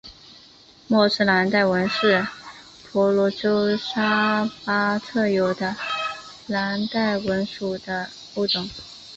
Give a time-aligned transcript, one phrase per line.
[0.87, 2.25] 莫氏蓝带蚊是
[2.87, 5.75] 婆罗洲沙巴特有的的
[6.47, 7.77] 蓝带蚊属
[8.33, 8.67] 物种。